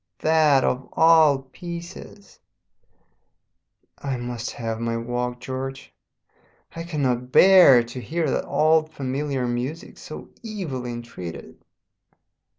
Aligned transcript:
"That 0.21 0.63
of 0.63 0.89
all 0.93 1.43
pieces! 1.43 2.39
"I 3.99 4.17
must 4.17 4.49
have 4.49 4.79
my 4.79 4.97
walk, 4.97 5.39
George. 5.39 5.93
I 6.75 6.81
cannot 6.81 7.31
bear 7.31 7.83
to 7.83 8.01
hear 8.01 8.27
that 8.31 8.47
old 8.47 8.91
familiar 8.91 9.45
music 9.45 9.99
so 9.99 10.31
evilly 10.43 10.91
entreated. 10.91 11.61